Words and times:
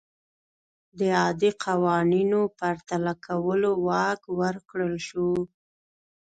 د 0.97 0.99
عادي 1.19 1.51
قوانینو 1.63 2.41
پرتله 2.59 3.13
کولو 3.25 3.71
واک 3.87 4.21
ورکړل 4.39 4.95
شو. 5.07 5.29